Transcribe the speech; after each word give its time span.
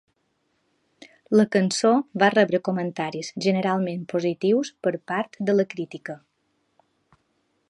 La 1.39 1.45
cançó 1.55 1.91
va 2.23 2.31
rebre 2.35 2.61
comentaris 2.69 3.31
generalment 3.49 4.03
positius 4.17 4.75
per 4.87 4.97
part 5.13 5.43
de 5.51 5.61
la 5.61 5.71
crítica. 5.77 6.21